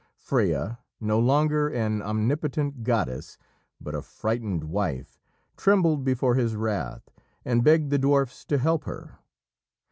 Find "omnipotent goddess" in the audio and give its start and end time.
2.01-3.37